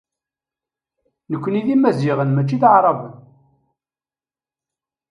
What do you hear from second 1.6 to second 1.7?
d